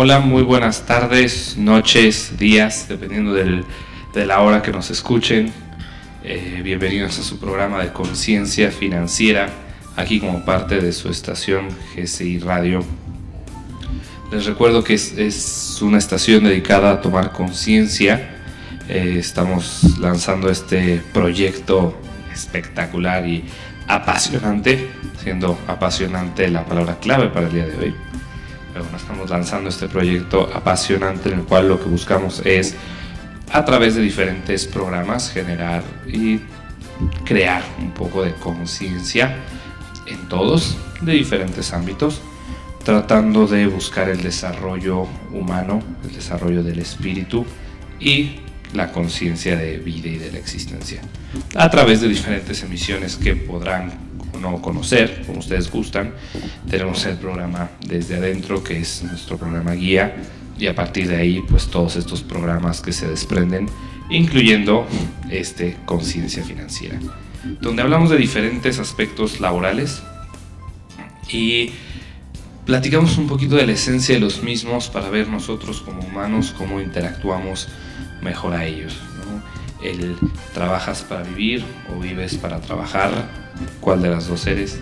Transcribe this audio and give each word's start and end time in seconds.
Hola, 0.00 0.20
muy 0.20 0.44
buenas 0.44 0.86
tardes, 0.86 1.56
noches, 1.56 2.38
días, 2.38 2.86
dependiendo 2.88 3.34
del, 3.34 3.64
de 4.14 4.26
la 4.26 4.42
hora 4.42 4.62
que 4.62 4.70
nos 4.70 4.92
escuchen. 4.92 5.52
Eh, 6.22 6.60
bienvenidos 6.62 7.18
a 7.18 7.24
su 7.24 7.40
programa 7.40 7.82
de 7.82 7.92
conciencia 7.92 8.70
financiera, 8.70 9.48
aquí 9.96 10.20
como 10.20 10.44
parte 10.44 10.80
de 10.80 10.92
su 10.92 11.08
estación 11.08 11.66
GCI 11.96 12.38
Radio. 12.38 12.84
Les 14.30 14.46
recuerdo 14.46 14.84
que 14.84 14.94
es, 14.94 15.78
una 15.82 15.98
estación 15.98 16.44
dedicada 16.44 16.92
a 16.92 17.00
tomar 17.00 17.32
conciencia. 17.32 18.36
Eh, 18.88 19.16
estamos 19.18 19.98
lanzando 19.98 20.48
este 20.48 21.02
proyecto 21.12 22.00
espectacular 22.32 23.26
y 23.26 23.42
apasionante, 23.88 24.90
siendo 25.20 25.58
apasionante 25.66 26.46
la 26.46 26.64
palabra 26.64 27.00
clave 27.00 27.30
para 27.30 27.48
el 27.48 27.52
día 27.52 27.66
de 27.66 27.76
hoy 27.78 28.07
estamos 28.96 29.30
lanzando 29.30 29.68
este 29.68 29.88
proyecto 29.88 30.50
apasionante 30.54 31.30
en 31.30 31.40
el 31.40 31.44
cual 31.44 31.68
lo 31.68 31.80
que 31.82 31.88
buscamos 31.88 32.42
es 32.44 32.74
a 33.52 33.64
través 33.64 33.94
de 33.94 34.02
diferentes 34.02 34.66
programas 34.66 35.30
generar 35.30 35.82
y 36.06 36.40
crear 37.24 37.62
un 37.78 37.92
poco 37.92 38.22
de 38.22 38.34
conciencia 38.34 39.36
en 40.06 40.28
todos, 40.28 40.76
de 41.00 41.12
diferentes 41.12 41.72
ámbitos, 41.72 42.20
tratando 42.84 43.46
de 43.46 43.66
buscar 43.66 44.08
el 44.08 44.22
desarrollo 44.22 45.06
humano, 45.32 45.82
el 46.04 46.14
desarrollo 46.14 46.62
del 46.62 46.78
espíritu 46.78 47.44
y 48.00 48.40
la 48.74 48.92
conciencia 48.92 49.56
de 49.56 49.78
vida 49.78 50.08
y 50.08 50.18
de 50.18 50.32
la 50.32 50.38
existencia. 50.38 51.00
A 51.54 51.70
través 51.70 52.00
de 52.00 52.08
diferentes 52.08 52.62
emisiones 52.62 53.16
que 53.16 53.36
podrán 53.36 54.07
no 54.38 54.60
conocer, 54.62 55.22
como 55.26 55.40
ustedes 55.40 55.70
gustan, 55.70 56.14
tenemos 56.68 57.04
el 57.06 57.16
programa 57.16 57.70
Desde 57.86 58.16
Adentro, 58.16 58.62
que 58.62 58.78
es 58.78 59.02
nuestro 59.02 59.36
programa 59.36 59.72
guía, 59.72 60.16
y 60.58 60.66
a 60.66 60.74
partir 60.74 61.08
de 61.08 61.16
ahí, 61.16 61.42
pues 61.48 61.68
todos 61.68 61.96
estos 61.96 62.22
programas 62.22 62.80
que 62.80 62.92
se 62.92 63.08
desprenden, 63.08 63.68
incluyendo 64.10 64.86
este 65.30 65.76
Conciencia 65.84 66.42
Financiera, 66.42 66.98
donde 67.60 67.82
hablamos 67.82 68.10
de 68.10 68.16
diferentes 68.16 68.78
aspectos 68.78 69.40
laborales 69.40 70.02
y 71.30 71.70
platicamos 72.66 73.18
un 73.18 73.26
poquito 73.26 73.56
de 73.56 73.66
la 73.66 73.72
esencia 73.72 74.14
de 74.14 74.20
los 74.20 74.42
mismos 74.42 74.88
para 74.88 75.08
ver 75.10 75.28
nosotros 75.28 75.80
como 75.80 76.00
humanos 76.02 76.54
cómo 76.56 76.80
interactuamos 76.80 77.68
mejor 78.22 78.54
a 78.54 78.66
ellos. 78.66 78.96
El 79.82 80.16
trabajas 80.54 81.02
para 81.02 81.22
vivir 81.22 81.64
o 81.90 82.00
vives 82.00 82.36
para 82.36 82.60
trabajar, 82.60 83.10
cuál 83.80 84.02
de 84.02 84.10
las 84.10 84.28
dos 84.28 84.46
eres. 84.46 84.80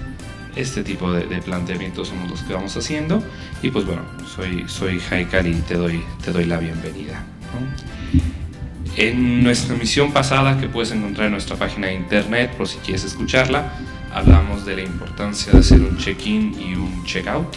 Este 0.54 0.82
tipo 0.82 1.12
de, 1.12 1.42
planteamientos 1.42 2.08
somos 2.08 2.30
los 2.30 2.42
que 2.42 2.54
vamos 2.54 2.76
haciendo. 2.76 3.22
Y 3.62 3.70
pues 3.70 3.84
bueno, 3.84 4.02
soy, 4.34 4.64
soy 4.68 5.00
Haikal 5.10 5.46
y 5.46 5.54
te 5.56 5.74
doy, 5.74 6.02
te 6.24 6.32
doy 6.32 6.46
la 6.46 6.56
bienvenida. 6.56 7.22
En 8.96 9.42
nuestra 9.42 9.76
misión 9.76 10.12
pasada, 10.12 10.58
que 10.58 10.68
puedes 10.68 10.90
encontrar 10.92 11.26
en 11.26 11.32
nuestra 11.32 11.56
página 11.56 11.88
de 11.88 11.94
internet, 11.94 12.56
por 12.56 12.66
si 12.66 12.78
quieres 12.78 13.04
escucharla, 13.04 13.74
hablamos 14.14 14.64
de 14.64 14.76
la 14.76 14.82
importancia 14.82 15.52
de 15.52 15.58
hacer 15.58 15.82
un 15.82 15.98
check-in 15.98 16.58
y 16.58 16.74
un 16.74 17.04
check-out 17.04 17.54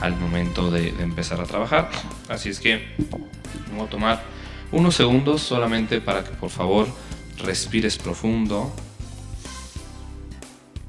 al 0.00 0.16
momento 0.16 0.70
de, 0.70 0.88
empezar 1.00 1.40
a 1.40 1.44
trabajar. 1.44 1.90
Así 2.28 2.48
es 2.48 2.60
que 2.60 2.94
voy 3.76 3.86
a 3.86 3.90
tomar 3.90 4.22
unos 4.72 4.94
segundos 4.94 5.42
solamente 5.42 6.00
para 6.00 6.24
que 6.24 6.30
por 6.30 6.50
favor 6.50 6.88
respires 7.38 7.96
profundo, 7.98 8.72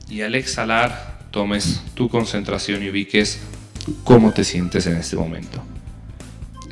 y 0.09 0.21
al 0.21 0.35
exhalar 0.35 1.19
tomes 1.31 1.83
tu 1.93 2.09
concentración 2.09 2.83
y 2.83 2.89
ubiques 2.89 3.39
cómo 4.03 4.31
te 4.31 4.43
sientes 4.43 4.87
en 4.87 4.97
este 4.97 5.15
momento. 5.15 5.61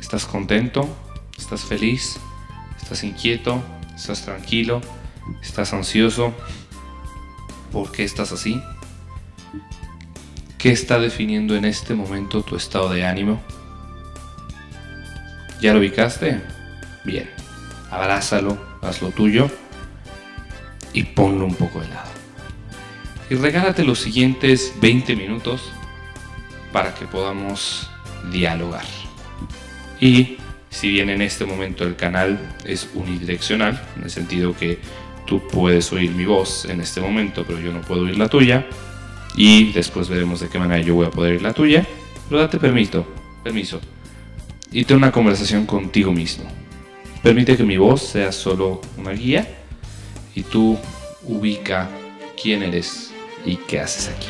¿Estás 0.00 0.26
contento? 0.26 0.88
¿Estás 1.38 1.62
feliz? 1.62 2.18
¿Estás 2.82 3.04
inquieto? 3.04 3.62
¿Estás 3.94 4.24
tranquilo? 4.24 4.80
¿Estás 5.40 5.72
ansioso? 5.72 6.34
¿Por 7.70 7.92
qué 7.92 8.04
estás 8.04 8.32
así? 8.32 8.60
¿Qué 10.58 10.72
está 10.72 10.98
definiendo 10.98 11.54
en 11.54 11.64
este 11.64 11.94
momento 11.94 12.42
tu 12.42 12.56
estado 12.56 12.90
de 12.90 13.04
ánimo? 13.06 13.40
¿Ya 15.60 15.72
lo 15.72 15.78
ubicaste? 15.78 16.40
Bien, 17.08 17.30
abrázalo, 17.90 18.58
hazlo 18.82 19.12
tuyo 19.12 19.48
y 20.92 21.04
ponlo 21.04 21.46
un 21.46 21.54
poco 21.54 21.80
de 21.80 21.88
lado 21.88 22.10
y 23.30 23.34
regálate 23.34 23.82
los 23.82 23.98
siguientes 23.98 24.74
20 24.82 25.16
minutos 25.16 25.72
para 26.70 26.94
que 26.94 27.06
podamos 27.06 27.88
dialogar. 28.30 28.84
Y 29.98 30.36
si 30.68 30.90
bien 30.90 31.08
en 31.08 31.22
este 31.22 31.46
momento 31.46 31.84
el 31.84 31.96
canal 31.96 32.38
es 32.66 32.90
unidireccional, 32.92 33.82
en 33.96 34.02
el 34.02 34.10
sentido 34.10 34.54
que 34.54 34.78
tú 35.26 35.40
puedes 35.48 35.90
oír 35.94 36.10
mi 36.10 36.26
voz 36.26 36.66
en 36.66 36.82
este 36.82 37.00
momento, 37.00 37.42
pero 37.46 37.58
yo 37.58 37.72
no 37.72 37.80
puedo 37.80 38.02
oír 38.02 38.18
la 38.18 38.28
tuya, 38.28 38.66
y 39.34 39.72
después 39.72 40.10
veremos 40.10 40.40
de 40.40 40.50
qué 40.50 40.58
manera 40.58 40.82
yo 40.82 40.94
voy 40.94 41.06
a 41.06 41.10
poder 41.10 41.32
oír 41.32 41.42
la 41.42 41.54
tuya, 41.54 41.86
pero 42.28 42.42
date 42.42 42.58
permiso, 42.58 43.06
permiso, 43.42 43.80
y 44.70 44.84
ten 44.84 44.98
una 44.98 45.10
conversación 45.10 45.64
contigo 45.64 46.12
mismo. 46.12 46.67
Permite 47.22 47.56
que 47.56 47.64
mi 47.64 47.76
voz 47.76 48.02
sea 48.02 48.32
solo 48.32 48.80
una 48.96 49.12
guía 49.12 49.46
y 50.34 50.42
tú 50.42 50.78
ubica 51.24 51.88
quién 52.40 52.62
eres 52.62 53.08
¿Y 53.44 53.56
qué 53.56 53.80
haces 53.80 54.08
aquí? 54.08 54.28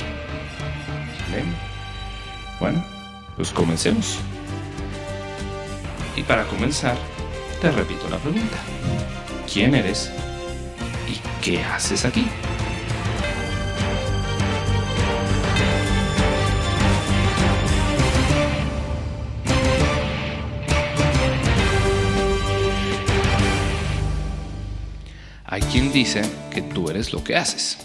Bueno, 2.61 2.85
pues 3.37 3.51
comencemos. 3.51 4.19
Y 6.17 6.23
para 6.23 6.45
comenzar, 6.45 6.97
te 7.61 7.71
repito 7.71 8.09
la 8.09 8.19
pregunta. 8.19 8.59
¿Quién 9.53 9.75
eres? 9.75 10.13
¿Y 11.09 11.45
qué 11.45 11.63
haces 11.63 12.05
aquí? 12.05 12.27
Hay 25.59 25.65
quien 25.65 25.91
dice 25.91 26.23
que 26.55 26.63
tú 26.63 26.89
eres 26.89 27.13
lo 27.13 27.25
que 27.25 27.35
haces. 27.35 27.79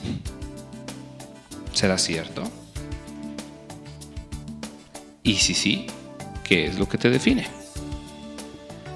¿Será 1.74 1.98
cierto? 1.98 2.44
Y 5.24 5.38
si 5.38 5.56
sí, 5.56 5.88
¿qué 6.44 6.68
es 6.68 6.78
lo 6.78 6.88
que 6.88 7.00
te 7.00 7.10
define? 7.10 7.48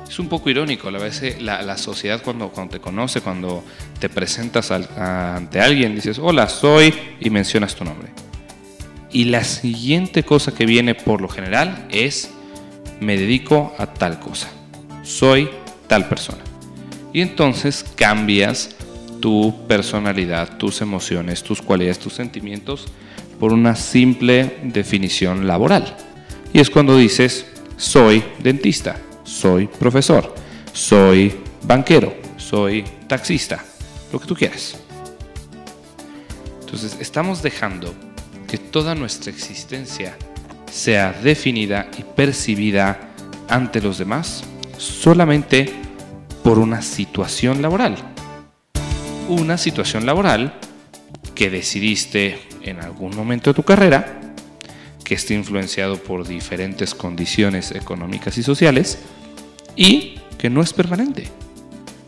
Es 0.08 0.20
un 0.20 0.30
poco 0.30 0.52
irónico, 0.52 0.90
a 0.90 0.92
la 0.92 1.00
vez 1.00 1.42
la, 1.42 1.64
la 1.64 1.76
sociedad 1.76 2.22
cuando, 2.22 2.50
cuando, 2.50 2.74
te 2.74 2.80
conoce, 2.80 3.22
cuando 3.22 3.64
te 4.00 4.10
presentas 4.10 4.70
ante 4.70 5.60
alguien, 5.60 5.96
dices, 5.96 6.20
hola, 6.20 6.48
soy, 6.48 6.94
y 7.20 7.32
mencionas 7.32 7.74
tu 7.74 7.84
nombre. 7.84 8.10
Y 9.12 9.24
la 9.24 9.44
siguiente 9.44 10.22
cosa 10.22 10.54
que 10.54 10.68
viene 10.68 10.94
por 10.94 11.20
lo 11.20 11.30
general 11.30 11.88
es, 11.90 12.30
me 13.00 13.18
dedico 13.18 13.74
a 13.80 13.88
tal 13.88 14.20
cosa, 14.20 14.50
soy 15.02 15.50
tal 15.88 16.08
persona. 16.08 16.47
Y 17.18 17.22
entonces 17.22 17.84
cambias 17.96 18.76
tu 19.20 19.66
personalidad, 19.68 20.60
tus 20.60 20.82
emociones, 20.82 21.42
tus 21.42 21.64
cualidades, 21.64 21.98
tus 21.98 22.14
sentimientos 22.14 22.86
por 23.40 23.54
una 23.54 23.76
simple 23.76 24.60
definición 24.62 25.48
laboral. 25.48 25.98
Y 26.54 26.60
es 26.60 26.70
cuando 26.70 26.96
dices, 26.96 27.48
soy 27.76 28.24
dentista, 28.38 28.98
soy 29.24 29.66
profesor, 29.66 30.36
soy 30.74 31.34
banquero, 31.64 32.14
soy 32.38 32.86
taxista, 33.08 33.66
lo 34.14 34.20
que 34.20 34.28
tú 34.28 34.36
quieras. 34.36 34.78
Entonces 36.60 36.98
estamos 37.00 37.42
dejando 37.42 37.96
que 38.48 38.60
toda 38.60 38.94
nuestra 38.94 39.32
existencia 39.32 40.16
sea 40.72 41.14
definida 41.14 41.90
y 41.98 42.04
percibida 42.04 43.10
ante 43.50 43.82
los 43.82 43.98
demás 43.98 44.44
solamente 44.78 45.87
por 46.48 46.60
una 46.60 46.82
situación 46.82 47.62
laboral 47.62 47.98
una 49.28 49.58
situación 49.58 50.06
laboral 50.06 50.54
que 51.36 51.50
decidiste 51.50 52.40
en 52.62 52.80
algún 52.80 53.14
momento 53.18 53.50
de 53.50 53.54
tu 53.54 53.64
carrera, 53.64 54.22
que 55.04 55.16
esté 55.16 55.34
influenciado 55.34 55.98
por 55.98 56.26
diferentes 56.26 56.96
condiciones 56.96 57.72
económicas 57.72 58.38
y 58.38 58.44
sociales 58.44 59.00
y 59.76 60.22
que 60.38 60.50
no 60.50 60.62
es 60.62 60.72
permanente. 60.72 61.28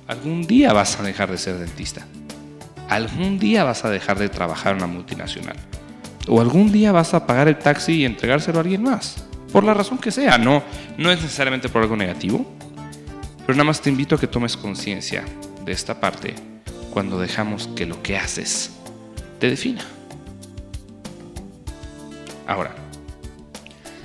Algún 0.07 0.47
día 0.47 0.71
vas 0.71 0.97
a 1.01 1.03
dejar 1.03 1.29
de 1.29 1.37
ser 1.37 1.57
dentista. 1.57 2.07
Algún 2.87 3.39
día 3.39 3.65
vas 3.65 3.83
a 3.83 3.89
dejar 3.89 4.19
de 4.19 4.29
trabajar 4.29 4.71
en 4.71 4.77
una 4.77 4.87
multinacional. 4.87 5.57
O 6.29 6.39
algún 6.39 6.71
día 6.71 6.93
vas 6.93 7.13
a 7.13 7.27
pagar 7.27 7.49
el 7.49 7.59
taxi 7.59 7.91
y 7.91 8.05
entregárselo 8.05 8.59
a 8.59 8.61
alguien 8.61 8.83
más. 8.83 9.27
Por 9.51 9.65
la 9.65 9.73
razón 9.73 9.97
que 9.97 10.11
sea. 10.11 10.37
No, 10.37 10.63
no 10.97 11.11
es 11.11 11.21
necesariamente 11.21 11.67
por 11.67 11.81
algo 11.81 11.97
negativo. 11.97 12.58
Pero 13.49 13.57
nada 13.57 13.65
más 13.65 13.81
te 13.81 13.89
invito 13.89 14.13
a 14.13 14.19
que 14.19 14.27
tomes 14.27 14.55
conciencia 14.55 15.25
de 15.65 15.71
esta 15.71 15.99
parte 15.99 16.35
cuando 16.91 17.19
dejamos 17.19 17.67
que 17.69 17.87
lo 17.87 18.03
que 18.03 18.15
haces 18.15 18.69
te 19.39 19.49
defina. 19.49 19.83
Ahora, 22.45 22.75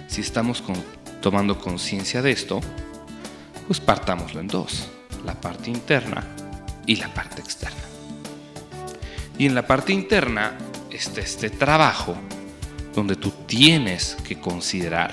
si 0.06 0.22
estamos 0.22 0.64
tomando 1.20 1.58
conciencia 1.58 2.22
de 2.22 2.30
esto, 2.30 2.62
pues 3.66 3.80
partámoslo 3.80 4.40
en 4.40 4.48
dos, 4.48 4.88
la 5.26 5.38
parte 5.38 5.68
interna 5.68 6.24
y 6.86 6.96
la 6.96 7.12
parte 7.12 7.42
externa. 7.42 7.84
Y 9.36 9.44
en 9.44 9.54
la 9.54 9.66
parte 9.66 9.92
interna 9.92 10.56
está 10.90 11.20
este 11.20 11.50
trabajo 11.50 12.16
donde 12.94 13.16
tú 13.16 13.30
tienes 13.46 14.16
que 14.26 14.40
considerar 14.40 15.10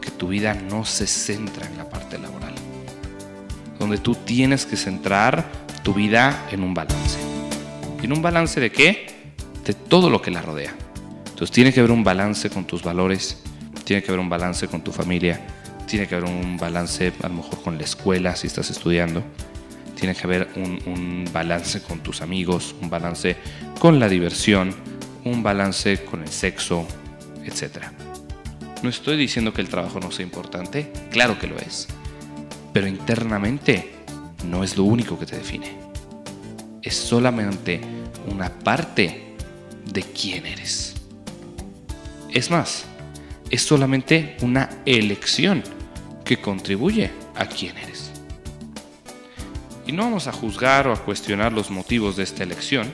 que 0.00 0.10
tu 0.12 0.28
vida 0.28 0.54
no 0.54 0.86
se 0.86 1.06
centra 1.06 1.66
en 1.66 1.76
la 1.76 1.90
parte 1.90 2.16
laboral. 2.16 2.45
Donde 3.78 3.98
tú 3.98 4.14
tienes 4.14 4.66
que 4.66 4.76
centrar 4.76 5.44
tu 5.82 5.94
vida 5.94 6.46
en 6.50 6.62
un 6.62 6.74
balance. 6.74 7.18
¿En 8.02 8.12
un 8.12 8.22
balance 8.22 8.60
de 8.60 8.70
qué? 8.70 9.06
De 9.64 9.72
todo 9.72 10.10
lo 10.10 10.22
que 10.22 10.30
la 10.30 10.42
rodea. 10.42 10.74
Entonces 11.26 11.50
tiene 11.50 11.72
que 11.72 11.80
haber 11.80 11.92
un 11.92 12.04
balance 12.04 12.48
con 12.50 12.64
tus 12.64 12.82
valores, 12.82 13.42
tiene 13.84 14.02
que 14.02 14.10
haber 14.10 14.20
un 14.20 14.28
balance 14.28 14.68
con 14.68 14.82
tu 14.82 14.90
familia, 14.90 15.40
tiene 15.86 16.06
que 16.06 16.14
haber 16.14 16.30
un 16.30 16.56
balance 16.56 17.12
a 17.22 17.28
lo 17.28 17.34
mejor 17.34 17.62
con 17.62 17.76
la 17.76 17.84
escuela 17.84 18.34
si 18.36 18.46
estás 18.46 18.70
estudiando, 18.70 19.22
tiene 19.94 20.14
que 20.14 20.22
haber 20.24 20.48
un, 20.56 20.80
un 20.86 21.24
balance 21.32 21.82
con 21.82 22.00
tus 22.00 22.22
amigos, 22.22 22.74
un 22.80 22.90
balance 22.90 23.36
con 23.78 24.00
la 24.00 24.08
diversión, 24.08 24.74
un 25.24 25.42
balance 25.42 26.04
con 26.04 26.22
el 26.22 26.28
sexo, 26.28 26.86
etc. 27.44 27.84
No 28.82 28.88
estoy 28.88 29.16
diciendo 29.16 29.52
que 29.52 29.60
el 29.60 29.68
trabajo 29.68 30.00
no 30.00 30.10
sea 30.10 30.24
importante, 30.24 30.90
claro 31.10 31.38
que 31.38 31.48
lo 31.48 31.58
es, 31.58 31.88
pero 32.76 32.88
internamente 32.88 33.90
no 34.44 34.62
es 34.62 34.76
lo 34.76 34.84
único 34.84 35.18
que 35.18 35.24
te 35.24 35.38
define. 35.38 35.78
Es 36.82 36.94
solamente 36.94 37.80
una 38.30 38.50
parte 38.50 39.34
de 39.90 40.02
quién 40.02 40.44
eres. 40.44 40.94
Es 42.30 42.50
más, 42.50 42.84
es 43.48 43.62
solamente 43.62 44.36
una 44.42 44.68
elección 44.84 45.62
que 46.22 46.38
contribuye 46.38 47.10
a 47.34 47.46
quién 47.46 47.78
eres. 47.78 48.10
Y 49.86 49.92
no 49.92 50.02
vamos 50.02 50.26
a 50.26 50.32
juzgar 50.32 50.86
o 50.86 50.92
a 50.92 51.02
cuestionar 51.02 51.54
los 51.54 51.70
motivos 51.70 52.16
de 52.16 52.24
esta 52.24 52.42
elección. 52.42 52.92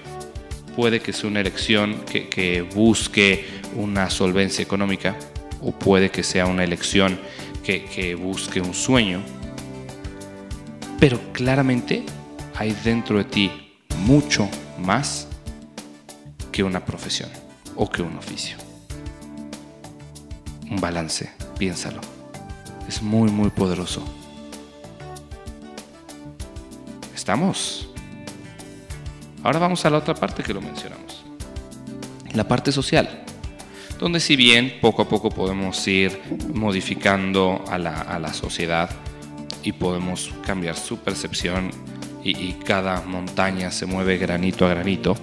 Puede 0.76 1.00
que 1.00 1.12
sea 1.12 1.28
una 1.28 1.40
elección 1.40 2.04
que, 2.04 2.64
busque 2.72 3.48
una 3.74 4.10
solvencia 4.10 4.62
económica 4.62 5.16
o 5.60 5.72
puede 5.72 6.12
que 6.12 6.22
sea 6.22 6.46
una 6.46 6.62
elección 6.62 7.18
que, 7.64 7.84
que 7.86 8.14
busque 8.14 8.60
un 8.60 8.74
sueño. 8.74 9.41
Pero 11.02 11.18
claramente 11.32 12.06
hay 12.54 12.70
dentro 12.84 13.18
de 13.18 13.24
ti 13.24 13.50
mucho 14.06 14.48
más 14.78 15.26
que 16.52 16.62
una 16.62 16.84
profesión 16.84 17.28
o 17.74 17.90
que 17.90 18.02
un 18.02 18.16
oficio. 18.16 18.56
Un 20.70 20.80
balance, 20.80 21.32
piénsalo. 21.58 22.00
Es 22.86 23.02
muy, 23.02 23.32
muy 23.32 23.50
poderoso. 23.50 24.04
¿Estamos? 27.12 27.88
Ahora 29.42 29.58
vamos 29.58 29.84
a 29.84 29.90
la 29.90 29.98
otra 29.98 30.14
parte 30.14 30.44
que 30.44 30.54
lo 30.54 30.60
mencionamos. 30.60 31.24
La 32.32 32.46
parte 32.46 32.70
social. 32.70 33.24
Donde 33.98 34.20
si 34.20 34.36
bien 34.36 34.78
poco 34.80 35.02
a 35.02 35.08
poco 35.08 35.30
podemos 35.30 35.84
ir 35.88 36.22
modificando 36.54 37.64
a 37.68 37.76
la, 37.76 38.32
sociedad 38.32 38.88
y 39.62 39.72
podemos 39.72 40.32
cambiar 40.46 40.76
su 40.76 40.98
percepción 40.98 41.70
y, 42.24 42.30
y 42.30 42.52
cada 42.64 43.02
montaña 43.02 43.70
se 43.70 43.86
mueve 43.86 44.18
granito 44.18 44.66
a 44.66 44.70
granito, 44.70 45.16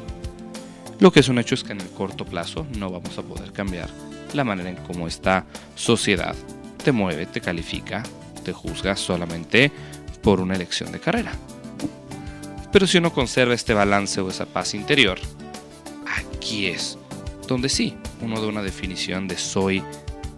lo 0.99 1.11
que 1.11 1.21
es 1.21 1.29
un 1.29 1.39
hecho 1.39 1.55
es 1.55 1.63
que 1.63 1.71
en 1.71 1.79
el 1.79 1.89
corto 1.89 2.25
plazo 2.25 2.67
no 2.77 2.89
vamos 2.89 3.17
a 3.17 3.21
poder 3.21 3.53
cambiar 3.53 3.89
la 4.33 4.43
manera 4.43 4.69
en 4.69 4.75
cómo 4.75 5.07
esta 5.07 5.45
sociedad 5.75 6.35
te 6.83 6.91
mueve, 6.91 7.25
te 7.25 7.39
califica, 7.39 8.03
te 8.43 8.51
juzga 8.51 8.95
solamente 8.95 9.71
por 10.21 10.41
una 10.41 10.55
elección 10.55 10.91
de 10.91 10.99
carrera. 10.99 11.31
Pero 12.71 12.85
si 12.85 12.97
uno 12.97 13.13
conserva 13.13 13.53
este 13.53 13.73
balance 13.73 14.19
o 14.21 14.29
esa 14.29 14.45
paz 14.45 14.73
interior, 14.73 15.19
aquí 16.05 16.67
es 16.67 16.97
donde 17.47 17.69
sí, 17.69 17.95
uno 18.21 18.39
da 18.39 18.47
una 18.47 18.61
definición 18.61 19.27
de 19.27 19.37
soy 19.37 19.81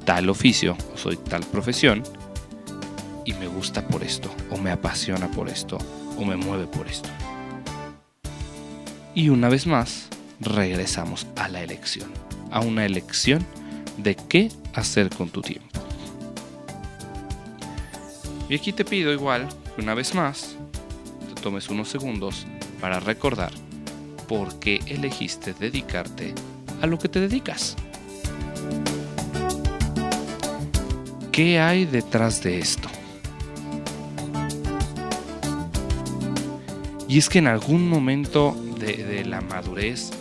tal 0.06 0.30
oficio 0.30 0.78
o 0.94 0.98
soy 0.98 1.18
tal 1.18 1.44
profesión 1.44 2.04
me 3.34 3.48
gusta 3.48 3.88
por 3.88 4.04
esto, 4.04 4.30
o 4.50 4.58
me 4.58 4.72
apasiona 4.72 5.30
por 5.30 5.50
esto, 5.50 5.78
o 6.18 6.26
me 6.26 6.36
mueve 6.36 6.68
por 6.68 6.88
esto. 6.88 7.10
Y 9.14 9.30
una 9.30 9.50
vez 9.50 9.68
más, 9.68 10.08
regresamos 10.40 11.28
a 11.36 11.48
la 11.48 11.62
elección, 11.62 12.12
a 12.52 12.62
una 12.62 12.86
elección 12.86 13.46
de 13.98 14.16
qué 14.16 14.52
hacer 14.74 15.10
con 15.10 15.30
tu 15.30 15.42
tiempo. 15.42 15.68
Y 18.50 18.56
aquí 18.56 18.74
te 18.74 18.86
pido 18.86 19.14
igual, 19.14 19.48
una 19.78 19.94
vez 19.94 20.14
más, 20.14 20.56
tomes 21.42 21.70
unos 21.70 21.90
segundos 21.90 22.46
para 22.80 23.00
recordar 23.00 23.52
por 24.28 24.60
qué 24.60 24.80
elegiste 24.88 25.54
dedicarte 25.54 26.34
a 26.82 26.88
lo 26.88 26.98
que 26.98 27.10
te 27.10 27.20
dedicas. 27.20 27.76
¿Qué 31.32 31.60
hay 31.60 31.86
detrás 31.86 32.44
de 32.44 32.60
esto? 32.60 32.90
Y 37.12 37.18
es 37.18 37.28
que 37.28 37.40
en 37.40 37.48
algún 37.48 37.90
momento 37.90 38.56
de, 38.80 39.26
la 39.26 39.42
madurez, 39.42 40.12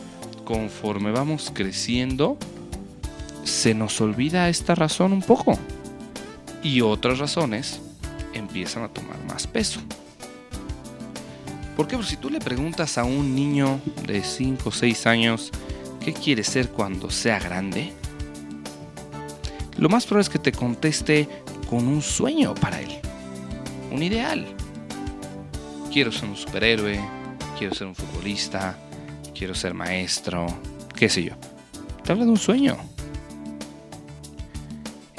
conforme 0.44 1.12
vamos 1.12 1.52
creciendo, 1.54 2.36
se 3.44 3.74
nos 3.74 4.00
olvida 4.00 4.48
esta 4.48 4.74
razón 4.74 5.12
un 5.12 5.22
poco. 5.22 5.56
Y 6.64 6.80
otras 6.80 7.20
razones 7.20 7.80
empiezan 8.34 8.82
a 8.82 8.88
tomar 8.88 9.22
más 9.28 9.46
peso. 9.46 9.78
Porque 11.76 11.96
si 12.02 12.16
tú 12.16 12.28
le 12.28 12.40
preguntas 12.40 12.98
a 12.98 13.04
un 13.04 13.36
niño 13.36 13.80
de 14.04 14.24
5 14.24 14.68
o 14.68 14.72
6 14.72 15.06
años 15.06 15.52
qué 16.04 16.12
quiere 16.12 16.42
ser 16.42 16.70
cuando 16.70 17.08
sea 17.08 17.38
grande, 17.38 17.92
lo 19.76 19.88
más 19.88 20.06
probable 20.06 20.22
es 20.22 20.28
que 20.28 20.40
te 20.40 20.50
conteste 20.50 21.28
con 21.68 21.86
un 21.86 22.02
sueño 22.02 22.52
para 22.56 22.80
él, 22.80 22.90
un 23.92 24.02
ideal. 24.02 24.56
Quiero 25.92 26.12
ser 26.12 26.28
un 26.28 26.36
superhéroe, 26.36 27.00
quiero 27.58 27.74
ser 27.74 27.88
un 27.88 27.94
futbolista, 27.94 28.78
quiero 29.36 29.54
ser 29.54 29.74
maestro, 29.74 30.46
qué 30.94 31.08
sé 31.08 31.24
yo. 31.24 31.32
Te 32.04 32.12
habla 32.12 32.24
de 32.24 32.30
un 32.30 32.38
sueño. 32.38 32.76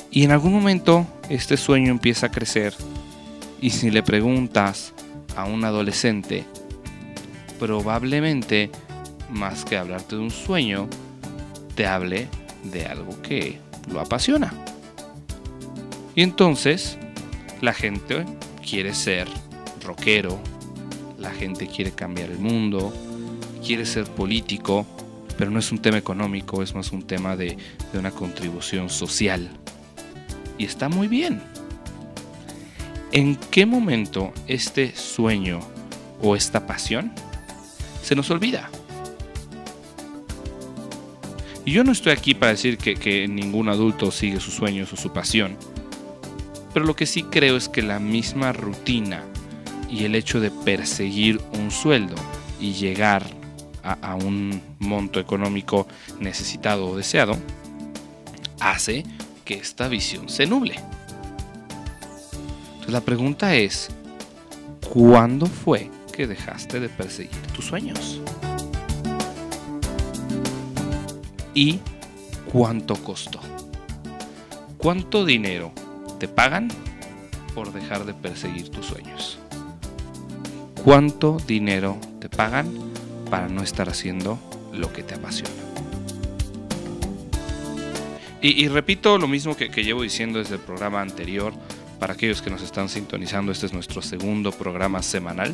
Y 0.10 0.24
en 0.24 0.32
algún 0.32 0.54
momento 0.54 1.06
este 1.30 1.58
sueño 1.58 1.92
empieza 1.92 2.28
a 2.28 2.32
crecer 2.32 2.74
y 3.62 3.70
si 3.70 3.92
le 3.92 4.02
preguntas 4.02 4.94
a 5.36 5.46
un 5.46 5.64
adolescente, 5.64 6.46
probablemente, 7.60 8.72
más 9.30 9.64
que 9.66 9.78
hablarte 9.78 10.16
de 10.16 10.22
un 10.22 10.32
sueño, 10.32 10.88
te 11.76 11.86
hable 11.86 12.28
de 12.64 12.86
algo 12.86 13.22
que 13.22 13.60
lo 13.92 14.00
apasiona. 14.00 14.54
Y 16.16 16.24
entonces, 16.24 16.98
la 17.62 17.74
gente 17.74 18.26
quiere 18.68 18.94
ser 18.94 19.28
rockero, 19.84 20.40
la 21.22 21.32
gente 21.32 21.68
quiere 21.68 21.92
cambiar 21.92 22.30
el 22.32 22.40
mundo, 22.40 22.94
quiere 23.66 23.86
ser 23.86 24.06
político, 24.06 24.86
pero 25.38 25.52
no 25.52 25.60
es 25.60 25.72
un 25.72 25.80
tema 25.80 25.98
económico, 25.98 26.62
es 26.62 26.76
más 26.76 26.92
un 26.92 27.04
tema 27.04 27.38
de, 27.38 27.58
de 27.94 28.00
una 28.00 28.12
contribución 28.12 28.90
social. 28.90 29.50
Y 30.58 30.66
está 30.66 30.90
muy 30.90 31.08
bien. 31.08 31.42
¿En 33.12 33.36
qué 33.36 33.66
momento 33.66 34.34
este 34.48 34.96
sueño 34.96 35.60
o 36.22 36.36
esta 36.36 36.66
pasión 36.66 37.12
se 38.02 38.16
nos 38.16 38.30
olvida? 38.32 38.70
Y 41.66 41.74
yo 41.74 41.84
no 41.84 41.92
estoy 41.92 42.14
aquí 42.14 42.34
para 42.34 42.54
decir 42.54 42.78
que, 42.78 43.28
ningún 43.28 43.70
adulto 43.70 44.12
sigue 44.12 44.40
sus 44.40 44.56
sueños 44.56 44.92
o 44.94 44.98
su 44.98 45.14
pasión, 45.14 45.58
pero 46.74 46.86
lo 46.86 46.96
que 46.96 47.06
sí 47.06 47.24
creo 47.24 47.56
es 47.56 47.70
que 47.70 47.82
la 47.82 48.00
misma 48.00 48.52
rutina 48.52 49.24
y 49.92 50.06
el 50.06 50.16
hecho 50.16 50.40
de 50.40 50.50
perseguir 50.50 51.40
un 51.60 51.70
sueldo 51.70 52.16
y 52.60 52.74
llegar 52.74 53.26
a, 53.84 54.16
un 54.16 54.62
monto 54.80 55.20
económico 55.20 55.88
necesitado 56.20 56.88
o 56.88 56.98
deseado 56.98 57.38
hace 58.60 59.04
que 59.44 59.56
esta 59.56 59.88
visión 59.88 60.30
se 60.30 60.46
nuble 60.46 60.76
la 62.92 63.00
pregunta 63.00 63.56
es, 63.56 63.90
¿cuándo 64.94 65.46
fue 65.46 65.90
que 66.12 66.28
dejaste 66.28 66.80
de 66.80 66.90
perseguir 66.90 67.42
tus 67.54 67.66
sueños? 67.66 68.20
¿Y 71.54 71.80
cuánto 72.52 72.96
costó? 72.96 73.40
¿Cuánto 74.78 75.26
dinero 75.26 75.72
te 76.20 76.28
pagan 76.28 76.68
por 77.56 77.72
dejar 77.72 78.06
de 78.06 78.14
perseguir 78.14 78.70
tus 78.70 78.88
sueños? 78.88 79.41
¿Cuánto 80.84 81.38
dinero 81.46 81.96
te 82.20 82.28
pagan 82.28 82.68
para 83.30 83.48
no 83.48 83.62
estar 83.62 83.88
haciendo 83.88 84.40
lo 84.74 84.92
que 84.92 85.04
te 85.04 85.14
apasiona? 85.14 85.52
Y, 88.42 88.68
repito 88.68 89.20
lo 89.20 89.28
mismo 89.28 89.56
que, 89.56 89.70
llevo 89.70 90.02
diciendo 90.02 90.40
desde 90.40 90.56
el 90.56 90.62
programa 90.62 91.00
anterior, 91.00 91.54
para 92.00 92.14
aquellos 92.14 92.42
que 92.42 92.50
nos 92.50 92.64
están 92.64 92.90
sintonizando, 92.90 93.52
este 93.52 93.68
es 93.68 93.74
nuestro 93.74 94.02
segundo 94.02 94.52
programa 94.52 95.04
semanal. 95.04 95.54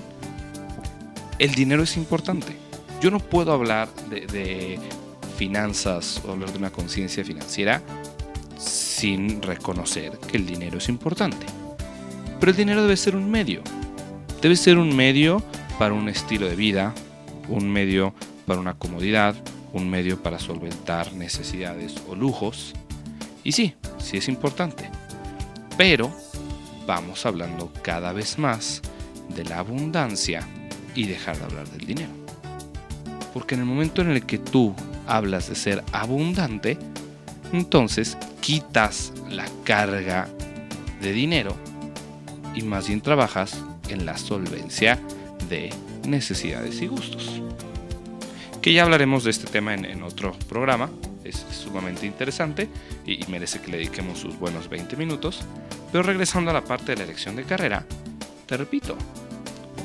El 1.40 1.54
dinero 1.54 1.84
es 1.84 1.98
importante. 1.98 2.56
Yo 3.02 3.12
no 3.12 3.20
puedo 3.20 3.52
hablar 3.52 3.90
de, 4.10 4.80
finanzas 5.36 6.22
o 6.26 6.32
hablar 6.32 6.54
de 6.54 6.58
una 6.58 6.72
conciencia 6.72 7.26
financiera 7.26 7.82
sin 8.58 9.42
reconocer 9.42 10.18
que 10.20 10.38
el 10.38 10.46
dinero 10.46 10.78
es 10.78 10.88
importante. 10.88 11.46
Pero 12.40 12.52
el 12.52 12.58
dinero 12.58 12.82
debe 12.82 12.96
ser 12.96 13.18
un 13.18 13.30
medio. 13.30 13.62
Debe 14.42 14.56
ser 14.56 14.78
un 14.78 14.96
medio 14.96 15.42
para 15.80 15.96
un 15.96 16.10
estilo 16.10 16.48
de 16.48 16.56
vida, 16.56 16.94
un 17.50 17.72
medio 17.72 18.14
para 18.46 18.60
una 18.60 18.76
comodidad, 18.76 19.36
un 19.74 19.90
medio 19.90 20.22
para 20.22 20.38
solventar 20.38 21.14
necesidades 21.14 21.96
o 22.08 22.16
lujos. 22.16 22.74
Y 23.44 23.54
sí, 23.54 23.74
sí 23.98 24.18
es 24.18 24.28
importante. 24.28 24.90
Pero 25.76 26.12
vamos 26.86 27.26
hablando 27.26 27.74
cada 27.82 28.14
vez 28.14 28.38
más 28.38 28.82
de 29.36 29.44
la 29.44 29.60
abundancia 29.60 30.48
y 30.94 31.06
dejar 31.08 31.38
de 31.38 31.46
hablar 31.46 31.68
del 31.70 31.88
dinero. 31.88 32.12
Porque 33.34 33.56
en 33.56 33.62
el 33.62 33.68
momento 33.68 34.02
en 34.02 34.12
el 34.12 34.26
que 34.26 34.38
tú 34.38 34.76
hablas 35.08 35.50
de 35.50 35.56
ser 35.56 35.84
abundante, 35.92 36.78
entonces 37.54 38.18
quitas 38.40 39.14
la 39.30 39.46
carga 39.64 40.28
de 41.02 41.12
dinero 41.12 41.56
y 42.56 42.62
más 42.62 42.88
bien 42.88 43.02
trabajas 43.02 43.64
en 43.90 44.06
la 44.06 44.18
solvencia 44.18 45.00
de 45.50 45.70
necesidades 46.08 46.82
y 46.82 46.88
gustos. 46.88 47.42
Que 48.62 48.74
ya 48.74 48.84
hablaremos 48.84 49.24
de 49.24 49.32
este 49.32 49.48
tema 49.48 49.74
en, 49.74 50.04
otro 50.04 50.34
programa, 50.50 50.90
es 51.24 51.46
sumamente 51.52 52.06
interesante 52.06 52.68
y, 53.06 53.24
y 53.24 53.28
merece 53.28 53.62
que 53.62 53.72
le 53.72 53.78
dediquemos 53.78 54.20
sus 54.20 54.38
buenos 54.38 54.70
20 54.70 54.96
minutos, 54.98 55.42
pero 55.92 56.04
regresando 56.04 56.52
a 56.52 56.54
la 56.54 56.64
parte 56.64 56.92
de 56.92 56.98
la 56.98 57.04
elección 57.04 57.36
de 57.36 57.44
carrera, 57.44 57.86
te 58.46 58.58
repito, 58.58 58.98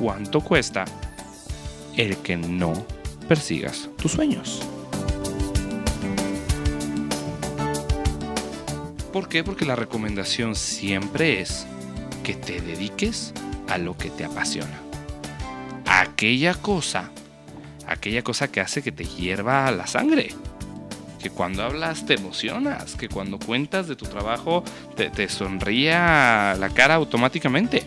¿cuánto 0.00 0.40
cuesta 0.40 0.84
el 1.96 2.16
que 2.18 2.36
no 2.36 2.86
persigas 3.28 3.88
tus 3.96 4.12
sueños? 4.12 4.62
¿Por 9.12 9.28
qué? 9.28 9.44
Porque 9.44 9.66
la 9.66 9.76
recomendación 9.76 10.54
siempre 10.54 11.42
es 11.42 11.66
que 12.24 12.34
te 12.34 12.60
dediques 12.62 13.34
a 13.72 13.78
lo 13.78 13.96
que 13.96 14.10
te 14.10 14.24
apasiona. 14.24 14.80
Aquella 15.86 16.54
cosa, 16.54 17.10
aquella 17.86 18.22
cosa 18.22 18.50
que 18.50 18.60
hace 18.60 18.82
que 18.82 18.92
te 18.92 19.04
hierva 19.04 19.70
la 19.70 19.86
sangre 19.86 20.34
que 21.22 21.30
cuando 21.30 21.62
hablas 21.62 22.04
te 22.04 22.14
emocionas, 22.14 22.96
que 22.96 23.08
cuando 23.08 23.38
cuentas 23.38 23.86
de 23.86 23.94
tu 23.94 24.06
trabajo 24.06 24.64
te, 24.96 25.08
te 25.08 25.28
sonría 25.28 26.56
la 26.58 26.68
cara 26.74 26.96
automáticamente. 26.96 27.86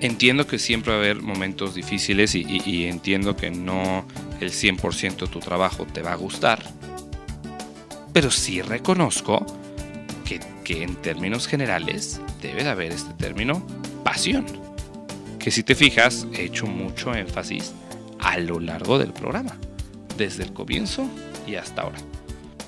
Entiendo 0.00 0.46
que 0.46 0.58
siempre 0.58 0.92
va 0.92 0.98
a 0.98 1.00
haber 1.02 1.20
momentos 1.20 1.74
difíciles 1.74 2.34
y, 2.34 2.86
entiendo 2.86 3.36
que 3.36 3.50
no 3.50 4.06
el 4.40 4.50
100% 4.50 5.16
de 5.16 5.26
tu 5.26 5.40
trabajo 5.40 5.84
te 5.84 6.00
va 6.00 6.12
a 6.12 6.16
gustar. 6.16 6.62
Pero 8.14 8.30
sí 8.30 8.62
reconozco 8.62 9.44
que, 10.64 10.82
en 10.82 10.94
términos 10.96 11.48
generales 11.48 12.20
debe 12.40 12.62
de 12.62 12.70
haber 12.70 12.92
este 12.92 13.12
término 13.14 13.66
pasión. 14.04 14.46
Que 15.38 15.50
si 15.50 15.62
te 15.62 15.74
fijas, 15.74 16.26
he 16.32 16.44
hecho 16.44 16.66
mucho 16.66 17.14
énfasis 17.14 17.72
a 18.18 18.38
lo 18.38 18.60
largo 18.60 18.98
del 18.98 19.12
programa 19.12 19.56
desde 20.16 20.44
el 20.44 20.52
comienzo 20.52 21.08
y 21.46 21.54
hasta 21.54 21.82
ahora. 21.82 21.98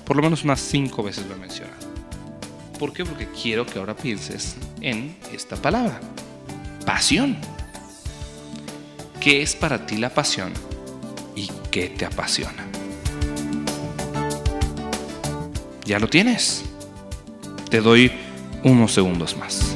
Por 0.05 0.17
lo 0.17 0.23
menos 0.23 0.43
unas 0.43 0.59
cinco 0.59 1.03
veces 1.03 1.25
lo 1.27 1.35
he 1.35 1.39
mencionado. 1.39 1.77
¿Por 2.79 2.91
qué? 2.91 3.05
Porque 3.05 3.27
quiero 3.27 3.65
que 3.65 3.79
ahora 3.79 3.95
pienses 3.95 4.57
en 4.81 5.15
esta 5.31 5.55
palabra. 5.55 5.99
Pasión. 6.85 7.37
¿Qué 9.21 9.41
es 9.41 9.55
para 9.55 9.85
ti 9.85 9.97
la 9.97 10.09
pasión 10.09 10.51
y 11.35 11.49
qué 11.71 11.87
te 11.87 12.05
apasiona? 12.05 12.65
Ya 15.85 15.99
lo 15.99 16.09
tienes. 16.09 16.72
Te 17.73 17.81
doy 17.81 18.11
unos 18.63 18.91
segundos 18.93 19.35
más. 19.35 19.75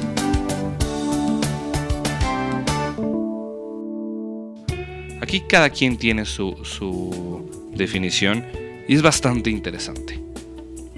Aquí 5.20 5.40
cada 5.48 5.70
quien 5.70 5.96
tiene 5.96 6.24
su, 6.24 6.58
su 6.62 7.50
definición 7.74 8.44
y 8.86 8.94
es 8.94 9.02
bastante 9.02 9.50
interesante. 9.50 10.20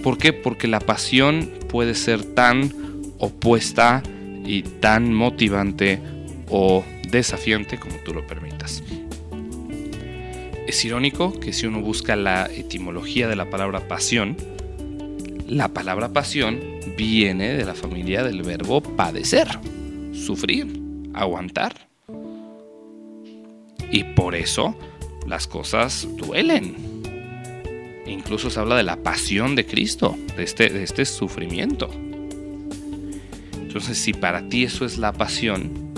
¿Por 0.03 0.19
qué? 0.19 0.35
Porque 0.35 0.69
la 0.69 0.79
pasión 0.79 1.51
puede 1.71 1.95
ser 1.95 2.23
tan 2.23 2.71
opuesta 3.17 4.03
y 4.45 4.61
tan 4.61 5.15
motivante 5.15 6.01
o 6.51 6.85
desafiante 7.11 7.79
como 7.79 7.97
tú 8.05 8.13
lo 8.13 8.27
permitas. 8.27 8.83
Es 10.67 10.85
irónico 10.85 11.33
que 11.41 11.55
si 11.55 11.67
uno 11.67 11.81
busca 11.81 12.15
la 12.15 12.45
etimología 12.55 13.27
de 13.27 13.37
la 13.37 13.49
palabra 13.49 13.89
pasión, 13.89 14.37
la 15.51 15.67
palabra 15.67 16.13
pasión 16.13 16.61
viene 16.97 17.55
de 17.55 17.65
la 17.65 17.75
familia 17.75 18.23
del 18.23 18.43
verbo 18.43 18.81
padecer, 18.81 19.49
sufrir, 20.13 20.81
aguantar. 21.13 21.89
Y 23.91 24.05
por 24.05 24.37
eso 24.37 24.77
las 25.27 25.49
cosas 25.49 26.07
duelen. 26.17 26.77
Incluso 28.07 28.49
se 28.49 28.61
habla 28.61 28.77
de 28.77 28.85
la 28.85 29.03
pasión 29.03 29.57
de 29.57 29.67
Cristo, 29.67 30.17
de 30.37 30.45
este, 30.45 30.85
este 30.85 31.05
sufrimiento. 31.05 31.91
Entonces, 33.61 33.99
si 33.99 34.13
para 34.13 34.49
ti 34.49 34.63
eso 34.65 34.85
es 34.85 34.99
la 34.99 35.13
pasión, 35.13 35.93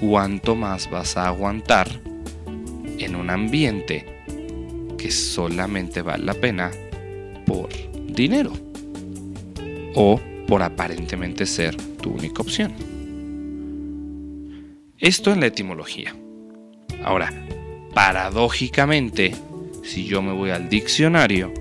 ¿cuánto 0.00 0.54
más 0.54 0.90
vas 0.90 1.18
a 1.18 1.26
aguantar 1.26 1.88
en 2.98 3.16
un 3.16 3.28
ambiente 3.28 4.06
que 4.96 5.10
solamente 5.10 6.00
vale 6.00 6.24
la 6.24 6.34
pena 6.34 6.70
dinero? 8.16 8.52
O 9.94 10.20
por 10.48 10.62
aparentemente 10.62 11.46
ser 11.46 11.76
tu 11.76 12.10
única 12.10 12.42
opción. 12.42 12.72
Esto 14.98 15.32
en 15.32 15.40
la 15.40 15.46
etimología. 15.46 16.16
Ahora, 17.04 17.32
paradójicamente, 17.94 19.34
si 19.84 20.06
yo 20.06 20.22
me 20.22 20.32
voy 20.32 20.50
al 20.50 20.68
diccionario 20.68 21.52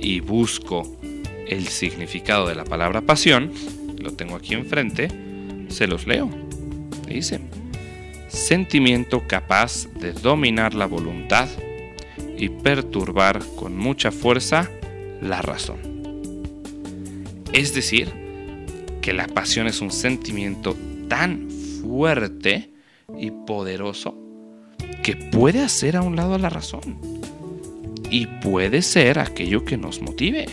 y 0.00 0.20
busco 0.20 0.98
el 1.46 1.68
significado 1.68 2.46
de 2.46 2.54
la 2.54 2.64
palabra 2.64 3.00
pasión, 3.02 3.52
lo 3.98 4.12
tengo 4.12 4.36
aquí 4.36 4.54
enfrente, 4.54 5.08
se 5.68 5.86
los 5.86 6.06
leo. 6.06 6.28
Dice, 7.08 7.40
sentimiento 8.28 9.22
capaz 9.26 9.86
de 10.00 10.12
dominar 10.12 10.74
la 10.74 10.86
voluntad 10.86 11.48
y 12.36 12.48
perturbar 12.48 13.40
con 13.56 13.76
mucha 13.76 14.10
fuerza 14.10 14.70
la 15.20 15.40
razón. 15.40 15.91
Es 17.52 17.74
decir, 17.74 18.12
que 19.00 19.12
la 19.12 19.26
pasión 19.26 19.66
es 19.66 19.80
un 19.80 19.90
sentimiento 19.90 20.76
tan 21.08 21.50
fuerte 21.82 22.70
y 23.18 23.30
poderoso 23.30 24.16
que 25.02 25.16
puede 25.16 25.60
hacer 25.60 25.96
a 25.96 26.02
un 26.02 26.16
lado 26.16 26.38
la 26.38 26.48
razón 26.48 26.98
y 28.10 28.26
puede 28.26 28.82
ser 28.82 29.18
aquello 29.18 29.64
que 29.64 29.76
nos 29.76 30.00
motive. 30.00 30.46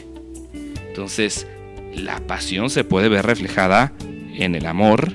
Entonces, 0.87 1.47
la 1.93 2.19
pasión 2.19 2.69
se 2.69 2.83
puede 2.83 3.09
ver 3.09 3.25
reflejada 3.25 3.93
en 4.33 4.55
el 4.55 4.65
amor, 4.65 5.11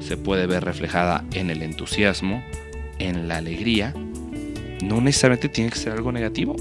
se 0.00 0.16
puede 0.16 0.46
ver 0.46 0.64
reflejada 0.64 1.24
en 1.34 1.50
el 1.50 1.62
entusiasmo, 1.62 2.42
en 2.98 3.28
la 3.28 3.38
alegría. 3.38 3.94
No 4.82 5.00
necesariamente 5.00 5.48
tiene 5.48 5.70
que 5.70 5.78
ser 5.78 5.92
algo 5.92 6.12
negativo. 6.12 6.56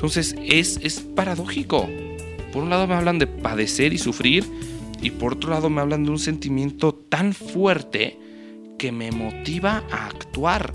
Entonces 0.00 0.34
es, 0.42 0.80
es 0.82 1.00
paradójico. 1.00 1.86
Por 2.54 2.62
un 2.62 2.70
lado 2.70 2.86
me 2.86 2.94
hablan 2.94 3.18
de 3.18 3.26
padecer 3.26 3.92
y 3.92 3.98
sufrir 3.98 4.46
y 5.02 5.10
por 5.10 5.34
otro 5.34 5.50
lado 5.50 5.68
me 5.68 5.82
hablan 5.82 6.04
de 6.04 6.10
un 6.10 6.18
sentimiento 6.18 6.94
tan 6.94 7.34
fuerte 7.34 8.18
que 8.78 8.92
me 8.92 9.12
motiva 9.12 9.84
a 9.90 10.06
actuar, 10.06 10.72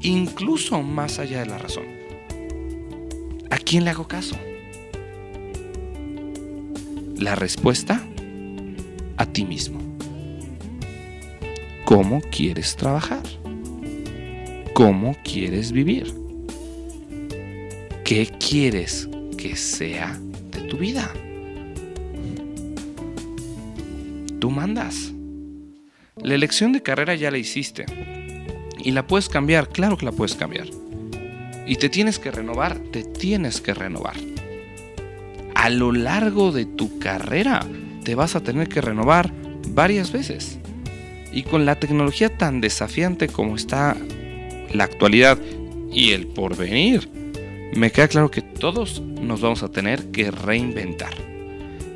incluso 0.00 0.80
más 0.80 1.18
allá 1.18 1.40
de 1.40 1.46
la 1.50 1.58
razón. 1.58 1.84
¿A 3.50 3.58
quién 3.58 3.84
le 3.84 3.90
hago 3.90 4.08
caso? 4.08 4.36
La 7.18 7.34
respuesta, 7.34 8.02
a 9.18 9.26
ti 9.26 9.44
mismo. 9.44 9.80
¿Cómo 11.84 12.22
quieres 12.22 12.74
trabajar? 12.76 13.22
¿Cómo 14.72 15.14
quieres 15.22 15.72
vivir? 15.72 16.21
¿Qué 18.04 18.28
quieres 18.38 19.08
que 19.38 19.54
sea 19.54 20.18
de 20.50 20.62
tu 20.62 20.76
vida? 20.76 21.12
Tú 24.40 24.50
mandas. 24.50 25.12
La 26.16 26.34
elección 26.34 26.72
de 26.72 26.82
carrera 26.82 27.14
ya 27.14 27.30
la 27.30 27.38
hiciste. 27.38 27.86
¿Y 28.82 28.90
la 28.90 29.06
puedes 29.06 29.28
cambiar? 29.28 29.68
Claro 29.68 29.96
que 29.96 30.04
la 30.04 30.12
puedes 30.12 30.34
cambiar. 30.34 30.66
y 31.64 31.76
te 31.76 31.88
tienes 31.88 32.18
que 32.18 32.32
renovar, 32.32 32.76
te 32.90 33.04
tienes 33.04 33.60
que 33.60 33.72
renovar. 33.72 34.16
A 35.54 35.70
lo 35.70 35.92
largo 35.92 36.50
de 36.50 36.64
tu 36.64 36.98
carrera 36.98 37.64
te 38.04 38.16
vas 38.16 38.34
a 38.34 38.42
tener 38.42 38.68
que 38.68 38.80
renovar 38.80 39.32
varias 39.68 40.10
veces. 40.10 40.58
Y 41.32 41.44
con 41.44 41.64
la 41.64 41.78
tecnología 41.78 42.36
tan 42.36 42.60
desafiante 42.60 43.28
como 43.28 43.54
está 43.54 43.96
la 44.74 44.84
actualidad 44.84 45.38
y 45.92 46.10
el 46.10 46.26
porvenir, 46.26 47.08
me 47.74 47.90
queda 47.90 48.08
claro 48.08 48.30
que 48.30 48.42
todos 48.42 49.00
nos 49.00 49.40
vamos 49.40 49.62
a 49.62 49.70
tener 49.70 50.10
que 50.10 50.30
reinventar. 50.30 51.14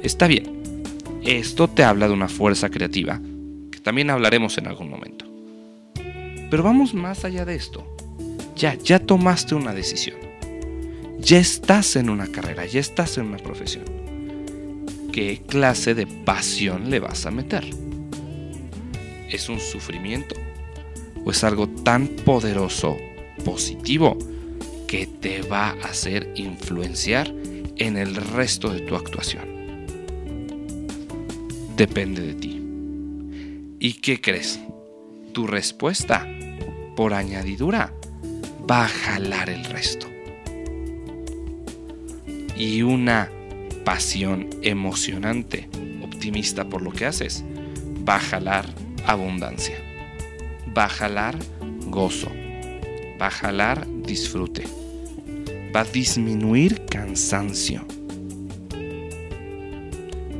Está 0.02 0.26
bien, 0.26 0.83
esto 1.23 1.68
te 1.68 1.85
habla 1.85 2.09
de 2.09 2.14
una 2.14 2.28
fuerza 2.28 2.71
creativa, 2.71 3.21
que 3.71 3.80
también 3.80 4.11
hablaremos 4.11 4.56
en 4.59 4.68
algún 4.68 4.88
momento. 4.88 5.26
Pero 6.50 6.62
vamos 6.62 6.95
más 6.95 7.25
allá 7.25 7.45
de 7.45 7.56
esto. 7.56 7.85
Ya, 8.54 8.75
ya 8.75 8.99
tomaste 8.99 9.54
una 9.54 9.75
decisión. 9.75 10.16
Ya 11.18 11.38
estás 11.38 11.97
en 11.97 12.09
una 12.09 12.26
carrera, 12.28 12.64
ya 12.64 12.80
estás 12.80 13.18
en 13.18 13.26
una 13.26 13.38
profesión. 13.38 13.85
¿Qué 15.12 15.42
clase 15.47 15.95
de 15.95 16.06
pasión 16.06 16.88
le 16.90 17.00
vas 17.00 17.26
a 17.26 17.30
meter? 17.30 17.64
¿Es 19.28 19.49
un 19.49 19.61
sufrimiento? 19.61 20.37
¿O 21.25 21.30
es 21.30 21.42
algo 21.42 21.68
tan 21.68 22.06
poderoso, 22.06 22.97
positivo, 23.45 24.16
que 24.86 25.06
te 25.06 25.42
va 25.42 25.70
a 25.70 25.88
hacer 25.88 26.32
influenciar 26.36 27.32
en 27.76 27.96
el 27.96 28.14
resto 28.14 28.72
de 28.72 28.80
tu 28.80 28.96
actuación? 28.96 29.86
Depende 31.76 32.22
de 32.22 32.34
ti. 32.34 32.62
¿Y 33.78 33.94
qué 33.94 34.20
crees? 34.20 34.60
Tu 35.32 35.46
respuesta, 35.46 36.26
por 36.96 37.12
añadidura, 37.12 37.92
va 38.70 38.86
a 38.86 38.88
jalar 38.88 39.50
el 39.50 39.64
resto. 39.64 40.06
Y 42.56 42.82
una 42.82 43.30
pasión 43.84 44.48
emocionante, 44.62 45.68
optimista 46.02 46.68
por 46.68 46.80
lo 46.80 46.90
que 46.90 47.06
haces, 47.06 47.44
va 48.08 48.16
a 48.16 48.20
jalar 48.20 48.66
abundancia, 49.06 49.76
va 50.76 50.86
a 50.86 50.88
jalar 50.88 51.36
gozo, 51.86 52.30
va 53.20 53.26
a 53.26 53.30
jalar 53.30 53.86
disfrute, 54.06 54.64
va 55.75 55.80
a 55.80 55.84
disminuir 55.84 56.86
cansancio 56.86 57.84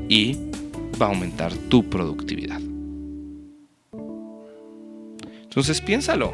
y 0.08 0.37
va 1.00 1.06
a 1.06 1.08
aumentar 1.11 1.52
tu 1.68 1.88
productividad. 1.88 2.61
Entonces 5.42 5.80
piénsalo. 5.80 6.32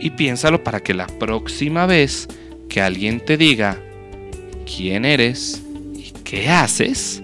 Y 0.00 0.10
piénsalo 0.10 0.62
para 0.62 0.80
que 0.80 0.94
la 0.94 1.06
próxima 1.06 1.86
vez 1.86 2.28
que 2.68 2.80
alguien 2.80 3.24
te 3.24 3.36
diga 3.36 3.80
quién 4.64 5.04
eres 5.04 5.62
y 5.94 6.12
qué 6.24 6.48
haces, 6.50 7.22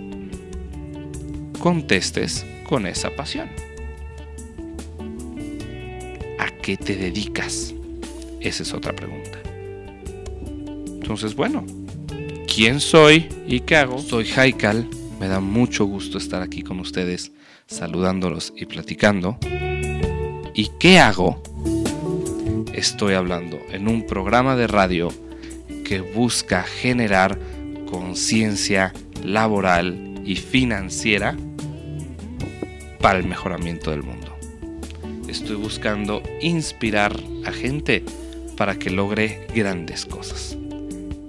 contestes 1.60 2.46
con 2.64 2.86
esa 2.86 3.10
pasión. 3.14 3.48
Te 6.76 6.96
dedicas? 6.96 7.74
Esa 8.40 8.62
es 8.62 8.72
otra 8.72 8.94
pregunta. 8.94 9.38
Entonces, 10.86 11.34
bueno, 11.34 11.64
¿quién 12.52 12.80
soy 12.80 13.28
y 13.46 13.60
qué 13.60 13.76
hago? 13.76 13.98
Soy 13.98 14.30
Haikal, 14.30 14.88
me 15.18 15.28
da 15.28 15.40
mucho 15.40 15.84
gusto 15.84 16.18
estar 16.18 16.42
aquí 16.42 16.62
con 16.62 16.80
ustedes, 16.80 17.32
saludándolos 17.66 18.52
y 18.56 18.66
platicando. 18.66 19.36
¿Y 20.54 20.70
qué 20.78 20.98
hago? 20.98 21.42
Estoy 22.72 23.14
hablando 23.14 23.58
en 23.70 23.88
un 23.88 24.06
programa 24.06 24.56
de 24.56 24.66
radio 24.66 25.08
que 25.84 26.00
busca 26.00 26.62
generar 26.62 27.38
conciencia 27.90 28.92
laboral 29.24 30.22
y 30.24 30.36
financiera 30.36 31.36
para 33.00 33.18
el 33.18 33.26
mejoramiento 33.26 33.90
del 33.90 34.02
mundo. 34.02 34.19
Estoy 35.30 35.54
buscando 35.54 36.24
inspirar 36.40 37.16
a 37.46 37.52
gente 37.52 38.02
para 38.56 38.80
que 38.80 38.90
logre 38.90 39.46
grandes 39.54 40.04
cosas. 40.04 40.58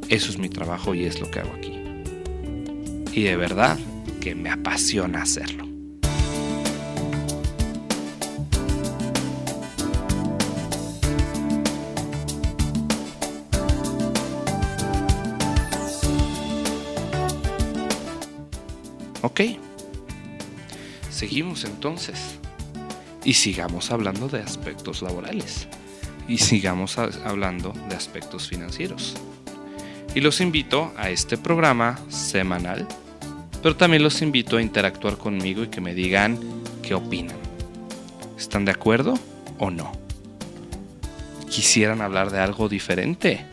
Eso 0.09 0.31
es 0.31 0.39
mi 0.39 0.49
trabajo 0.49 0.95
y 0.95 1.05
es 1.05 1.19
lo 1.19 1.29
que 1.29 1.39
hago 1.39 1.53
aquí. 1.53 1.79
Y 3.13 3.21
de 3.21 3.35
verdad 3.35 3.77
que 4.19 4.33
me 4.33 4.49
apasiona 4.49 5.21
hacerlo. 5.21 5.67
Ok. 19.21 19.41
Seguimos 21.11 21.65
entonces. 21.65 22.39
Y 23.23 23.33
sigamos 23.33 23.91
hablando 23.91 24.27
de 24.27 24.39
aspectos 24.39 25.01
laborales. 25.01 25.67
Y 26.27 26.37
sigamos 26.39 26.97
hablando 26.97 27.73
de 27.89 27.95
aspectos 27.95 28.47
financieros. 28.47 29.15
Y 30.15 30.21
los 30.21 30.41
invito 30.41 30.91
a 30.97 31.09
este 31.09 31.37
programa 31.37 31.99
semanal. 32.09 32.87
Pero 33.61 33.75
también 33.75 34.03
los 34.03 34.21
invito 34.21 34.57
a 34.57 34.61
interactuar 34.61 35.17
conmigo 35.17 35.63
y 35.63 35.67
que 35.67 35.81
me 35.81 35.93
digan 35.93 36.39
qué 36.81 36.95
opinan. 36.95 37.37
¿Están 38.37 38.65
de 38.65 38.71
acuerdo 38.71 39.13
o 39.59 39.69
no? 39.69 39.91
¿Quisieran 41.49 42.01
hablar 42.01 42.31
de 42.31 42.39
algo 42.39 42.69
diferente? 42.69 43.45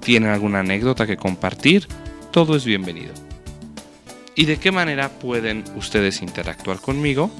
¿Tienen 0.00 0.30
alguna 0.30 0.60
anécdota 0.60 1.06
que 1.06 1.16
compartir? 1.16 1.86
Todo 2.30 2.56
es 2.56 2.64
bienvenido. 2.64 3.14
¿Y 4.34 4.44
de 4.44 4.58
qué 4.58 4.70
manera 4.70 5.08
pueden 5.08 5.64
ustedes 5.76 6.22
interactuar 6.22 6.78
conmigo? 6.80 7.30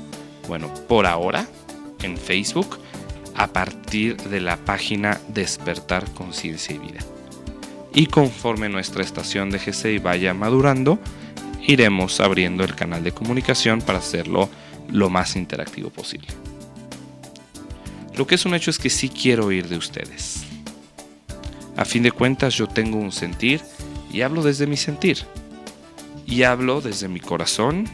Bueno, 0.48 0.72
por 0.88 1.06
ahora, 1.06 1.46
en 2.02 2.16
Facebook, 2.16 2.78
a 3.34 3.48
partir 3.48 4.16
de 4.16 4.40
la 4.40 4.56
página 4.56 5.20
Despertar 5.28 6.10
Conciencia 6.12 6.74
y 6.74 6.78
Vida. 6.78 7.00
Y 7.94 8.06
conforme 8.06 8.68
nuestra 8.68 9.02
estación 9.02 9.50
de 9.50 9.58
GCI 9.58 9.98
vaya 9.98 10.34
madurando, 10.34 10.98
iremos 11.66 12.20
abriendo 12.20 12.64
el 12.64 12.74
canal 12.74 13.04
de 13.04 13.12
comunicación 13.12 13.80
para 13.80 13.98
hacerlo 13.98 14.48
lo 14.90 15.10
más 15.10 15.36
interactivo 15.36 15.90
posible. 15.90 16.28
Lo 18.16 18.26
que 18.26 18.34
es 18.34 18.44
un 18.44 18.54
hecho 18.54 18.70
es 18.70 18.78
que 18.78 18.90
sí 18.90 19.08
quiero 19.08 19.46
oír 19.46 19.68
de 19.68 19.76
ustedes. 19.76 20.44
A 21.76 21.84
fin 21.84 22.02
de 22.02 22.10
cuentas 22.10 22.54
yo 22.54 22.66
tengo 22.66 22.98
un 22.98 23.12
sentir 23.12 23.60
y 24.12 24.22
hablo 24.22 24.42
desde 24.42 24.66
mi 24.66 24.76
sentir 24.76 25.18
y 26.26 26.42
hablo 26.42 26.80
desde 26.80 27.08
mi 27.08 27.20
corazón 27.20 27.84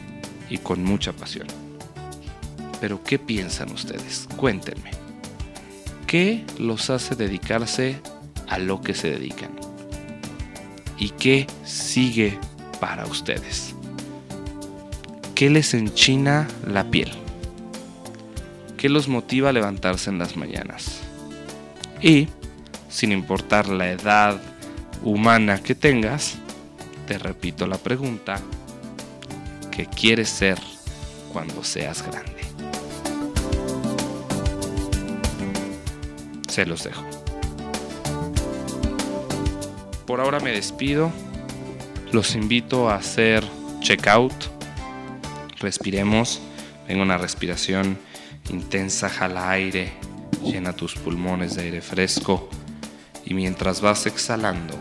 y 0.49 0.57
con 0.57 0.83
mucha 0.83 1.13
pasión. 1.13 1.64
Pero 2.85 3.03
¿qué 3.03 3.17
piensan 3.17 3.71
ustedes? 3.71 4.27
Cuéntenme. 4.37 4.91
¿Qué 6.05 6.45
los 6.59 6.91
hace 6.91 7.15
dedicarse 7.15 7.99
a 8.47 8.59
lo 8.59 8.79
que 8.81 8.93
se 8.93 9.09
dedican? 9.09 9.49
¿Y 10.99 11.09
qué 11.09 11.47
sigue 11.63 12.37
para 12.79 13.07
ustedes? 13.07 13.73
¿Qué 15.33 15.49
les 15.49 15.73
enchina 15.73 16.47
la 16.67 16.83
piel? 16.91 17.11
¿Qué 18.77 18.87
los 18.87 19.07
motiva 19.07 19.49
a 19.49 19.53
levantarse 19.53 20.11
en 20.11 20.19
las 20.19 20.37
mañanas? 20.37 20.99
Y, 22.03 22.27
sin 22.87 23.11
importar 23.11 23.67
la 23.67 23.89
edad 23.89 24.39
humana 25.01 25.57
que 25.57 25.73
tengas, 25.73 26.35
te 27.07 27.17
repito 27.17 27.65
la 27.65 27.79
pregunta, 27.79 28.39
¿qué 29.71 29.87
quieres 29.87 30.29
ser 30.29 30.59
cuando 31.33 31.63
seas 31.63 32.03
grande? 32.03 32.44
Se 36.55 36.65
los 36.65 36.85
dejo. 36.85 37.03
Por 40.07 40.21
ahora 40.21 40.39
me 40.39 40.51
despido. 40.51 41.11
Los 42.13 42.33
invito 42.33 42.89
a 42.89 42.95
hacer 42.95 43.43
checkout. 43.81 44.31
Respiremos. 45.59 46.39
Venga 46.87 47.03
una 47.03 47.17
respiración 47.17 47.97
intensa, 48.49 49.09
jala 49.09 49.49
aire, 49.49 49.91
llena 50.45 50.71
tus 50.71 50.95
pulmones 50.95 51.55
de 51.55 51.63
aire 51.63 51.81
fresco 51.81 52.49
y 53.25 53.33
mientras 53.33 53.81
vas 53.81 54.05
exhalando, 54.05 54.75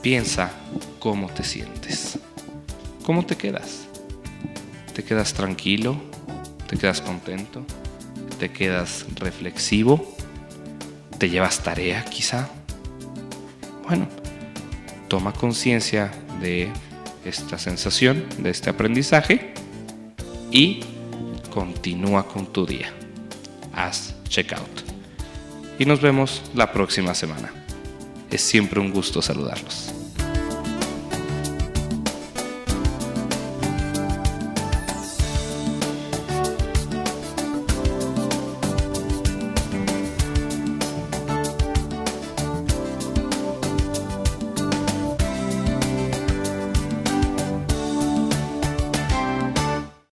piensa 0.00 0.52
cómo 1.00 1.28
te 1.28 1.42
sientes. 1.42 2.20
¿Cómo 3.02 3.26
te 3.26 3.34
quedas? 3.34 3.88
¿Te 4.94 5.02
quedas 5.02 5.34
tranquilo? 5.34 6.00
¿Te 6.68 6.76
quedas 6.76 7.00
contento? 7.00 7.64
¿Te 8.38 8.52
quedas 8.52 9.06
reflexivo? 9.16 10.17
¿Te 11.18 11.28
llevas 11.28 11.62
tarea 11.64 12.04
quizá? 12.04 12.48
Bueno, 13.88 14.06
toma 15.08 15.32
conciencia 15.32 16.12
de 16.40 16.68
esta 17.24 17.58
sensación, 17.58 18.24
de 18.38 18.50
este 18.50 18.70
aprendizaje 18.70 19.52
y 20.52 20.80
continúa 21.52 22.26
con 22.26 22.46
tu 22.52 22.66
día. 22.66 22.92
Haz 23.74 24.14
checkout. 24.28 24.84
y 25.78 25.84
nos 25.86 26.00
vemos 26.00 26.42
la 26.54 26.72
próxima 26.72 27.14
semana. 27.14 27.52
Es 28.30 28.42
siempre 28.42 28.80
un 28.80 28.90
gusto 28.90 29.22
saludarlos. 29.22 29.97